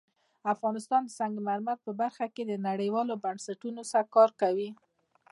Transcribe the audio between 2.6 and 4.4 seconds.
نړیوالو بنسټونو سره کار